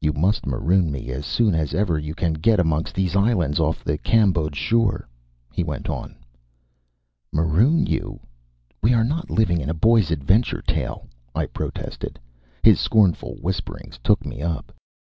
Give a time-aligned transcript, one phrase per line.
[0.00, 3.84] "You must maroon me as soon as ever you can get amongst these islands off
[3.84, 5.08] the Cambodge shore,"
[5.52, 6.16] he went on.
[7.32, 8.18] "Maroon you!
[8.82, 12.18] We are not living in a boy's adventure tale," I protested.
[12.64, 14.72] His scornful whispering took me up.